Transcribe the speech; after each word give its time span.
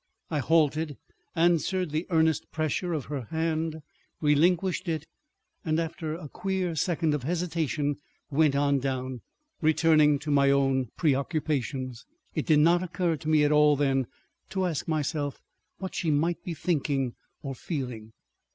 I 0.31 0.39
halted, 0.39 0.97
answered 1.35 1.91
the 1.91 2.07
earnest 2.09 2.51
pressure 2.51 2.91
of 2.91 3.05
her 3.05 3.25
hand, 3.25 3.83
relinquished 4.19 4.87
it, 4.87 5.05
and 5.63 5.79
after 5.79 6.15
a 6.15 6.27
queer 6.27 6.73
second 6.75 7.13
of 7.13 7.21
hesitation 7.21 7.97
went 8.31 8.55
on 8.55 8.79
down, 8.79 9.21
returning 9.61 10.17
to 10.17 10.31
my 10.31 10.49
own 10.49 10.87
preoccupations. 10.97 12.03
It 12.33 12.47
did 12.47 12.61
not 12.61 12.81
occur 12.81 13.15
to 13.17 13.29
me 13.29 13.43
at 13.43 13.51
all 13.51 13.75
then 13.75 14.07
to 14.49 14.65
ask 14.65 14.87
myself 14.87 15.39
what 15.77 15.93
she 15.93 16.09
might 16.09 16.43
be 16.43 16.55
thinking 16.55 17.13
or 17.43 17.53
feeling. 17.53 18.13